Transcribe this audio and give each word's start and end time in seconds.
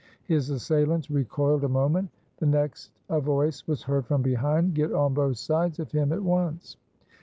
His 0.25 0.49
assailants 0.49 1.11
recoiled 1.11 1.63
a 1.63 1.69
moment. 1.69 2.09
The 2.37 2.47
next 2.47 2.91
a 3.07 3.21
voice 3.21 3.67
was 3.67 3.83
heard 3.83 4.07
from 4.07 4.23
behind, 4.23 4.73
"Get 4.73 4.91
on 4.91 5.13
both 5.13 5.37
sides 5.37 5.77
of 5.77 5.91
him 5.91 6.11
at 6.11 6.23
once!" 6.23 6.75